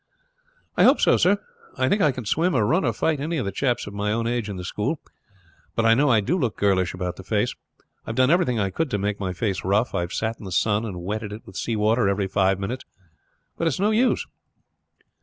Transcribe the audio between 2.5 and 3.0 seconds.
or run or